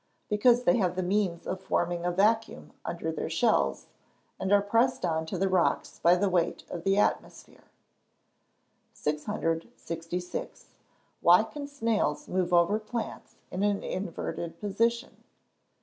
_Because 0.29 0.63
they 0.63 0.77
have 0.77 0.95
the 0.95 1.03
means 1.03 1.45
of 1.45 1.61
forming 1.61 2.05
a 2.05 2.11
vacuum 2.11 2.73
under 2.83 3.11
their 3.11 3.29
shells, 3.29 3.85
and 4.39 4.51
are 4.51 4.59
pressed 4.59 5.05
on 5.05 5.27
to 5.27 5.37
the 5.37 5.47
rocks 5.47 5.99
by 5.99 6.15
the 6.15 6.27
weight 6.27 6.63
of 6.71 6.83
the 6.83 6.97
atmosphere. 6.97 7.65
666. 8.93 10.69
_Why 11.23 11.51
can 11.51 11.67
snails 11.67 12.27
move 12.27 12.51
over 12.51 12.79
plants 12.79 13.35
in 13.51 13.61
an 13.61 13.83
inverted 13.83 14.59
position? 14.59 15.17